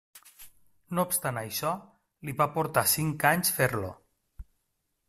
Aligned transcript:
No 0.99 1.05
obstant 1.09 1.37
això, 1.41 1.75
li 2.29 2.35
va 2.41 2.49
portar 2.57 2.87
cinc 2.95 3.31
anys 3.35 3.57
fer-lo. 3.61 3.97